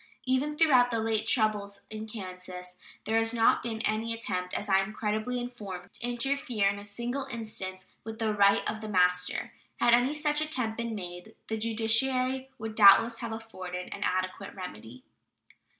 Even 0.25 0.57
throughout 0.57 0.89
the 0.89 0.97
late 0.97 1.27
troubles 1.27 1.81
in 1.91 2.07
Kansas 2.07 2.79
there 3.05 3.19
has 3.19 3.35
not 3.35 3.61
been 3.61 3.81
any 3.81 4.15
attempt, 4.15 4.51
as 4.55 4.67
I 4.67 4.79
am 4.79 4.93
credibly 4.93 5.39
informed, 5.39 5.93
to 5.93 6.03
interfere 6.07 6.67
in 6.69 6.79
a 6.79 6.83
single 6.83 7.25
instance 7.25 7.85
with 8.03 8.17
the 8.17 8.33
right 8.33 8.67
of 8.67 8.81
the 8.81 8.89
master. 8.89 9.53
Had 9.79 9.93
any 9.93 10.15
such 10.15 10.41
attempt 10.41 10.75
been 10.77 10.95
made, 10.95 11.35
the 11.49 11.55
judiciary 11.57 12.49
would 12.57 12.73
doubtless 12.73 13.19
have 13.19 13.31
afforded 13.31 13.93
an 13.93 14.01
adequate 14.01 14.55
remedy. 14.55 15.03